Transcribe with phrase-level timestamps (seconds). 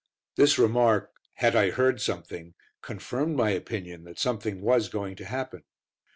[0.35, 5.61] This remark, "Had I heard something?" confirmed my opinion that something was going to happen.